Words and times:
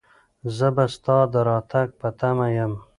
زه 0.57 0.67
به 0.75 0.85
ستا 0.95 1.17
د 1.33 1.35
راتګ 1.49 1.87
په 1.99 2.07
تمه 2.19 2.47
یم. 2.57 2.73